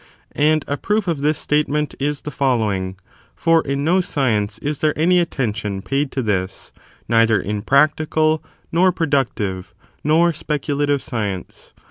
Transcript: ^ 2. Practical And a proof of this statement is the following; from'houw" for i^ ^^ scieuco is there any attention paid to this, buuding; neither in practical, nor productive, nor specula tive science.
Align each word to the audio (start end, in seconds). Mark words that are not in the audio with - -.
^ 0.01 0.03
2. 0.03 0.05
Practical 0.05 0.43
And 0.51 0.65
a 0.67 0.77
proof 0.77 1.07
of 1.07 1.21
this 1.21 1.37
statement 1.37 1.93
is 1.99 2.21
the 2.21 2.31
following; 2.31 2.93
from'houw" 2.93 3.35
for 3.35 3.61
i^ 3.61 3.75
^^ 3.75 3.77
scieuco 3.77 4.59
is 4.63 4.79
there 4.79 4.97
any 4.97 5.19
attention 5.19 5.83
paid 5.83 6.11
to 6.13 6.23
this, 6.23 6.71
buuding; 6.75 6.81
neither 7.07 7.39
in 7.39 7.61
practical, 7.61 8.43
nor 8.71 8.91
productive, 8.91 9.75
nor 10.03 10.33
specula 10.33 10.87
tive 10.87 11.03
science. 11.03 11.73